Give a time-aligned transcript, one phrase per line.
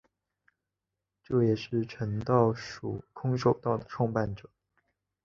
[1.45, 4.49] 也是诚道塾空手道的创办者。